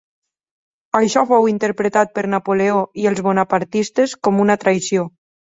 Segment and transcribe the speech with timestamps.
[0.99, 5.07] Això fou interpretat per Napoleó i els bonapartistes com una traïció.